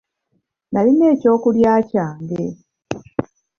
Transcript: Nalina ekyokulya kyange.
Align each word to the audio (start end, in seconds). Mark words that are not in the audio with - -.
Nalina 0.71 1.05
ekyokulya 1.13 1.73
kyange. 1.89 2.43